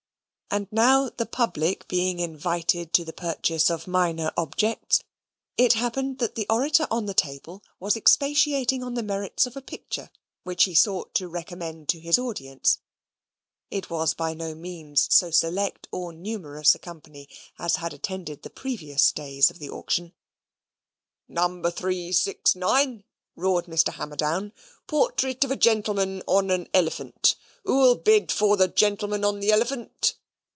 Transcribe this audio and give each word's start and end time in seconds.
And 0.53 0.67
now 0.69 1.07
the 1.07 1.25
public 1.25 1.87
being 1.87 2.19
invited 2.19 2.91
to 2.95 3.05
the 3.05 3.13
purchase 3.13 3.69
of 3.69 3.87
minor 3.87 4.33
objects, 4.35 5.01
it 5.55 5.71
happened 5.79 6.19
that 6.19 6.35
the 6.35 6.45
orator 6.49 6.87
on 6.91 7.05
the 7.05 7.13
table 7.13 7.63
was 7.79 7.95
expatiating 7.95 8.83
on 8.83 8.95
the 8.95 9.01
merits 9.01 9.45
of 9.45 9.55
a 9.55 9.61
picture, 9.61 10.11
which 10.43 10.65
he 10.65 10.75
sought 10.75 11.13
to 11.15 11.29
recommend 11.29 11.87
to 11.87 12.01
his 12.01 12.19
audience: 12.19 12.79
it 13.69 13.89
was 13.89 14.13
by 14.13 14.33
no 14.33 14.53
means 14.53 15.07
so 15.09 15.31
select 15.31 15.87
or 15.89 16.11
numerous 16.11 16.75
a 16.75 16.79
company 16.79 17.29
as 17.57 17.77
had 17.77 17.93
attended 17.93 18.41
the 18.41 18.49
previous 18.49 19.13
days 19.13 19.49
of 19.51 19.57
the 19.57 19.69
auction. 19.69 20.11
"No. 21.29 21.47
369," 21.61 23.05
roared 23.37 23.67
Mr. 23.67 23.93
Hammerdown. 23.93 24.51
"Portrait 24.85 25.41
of 25.45 25.51
a 25.51 25.55
gentleman 25.55 26.21
on 26.27 26.51
an 26.51 26.67
elephant. 26.73 27.35
Who'll 27.63 27.95
bid 27.95 28.33
for 28.33 28.57
the 28.57 28.67
gentleman 28.67 29.23
on 29.23 29.39
the 29.39 29.53
elephant? 29.53 30.17